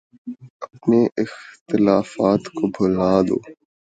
[0.65, 3.37] اپنے اختلافات کو بھلا دو۔